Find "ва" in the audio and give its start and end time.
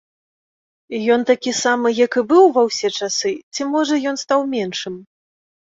2.57-2.61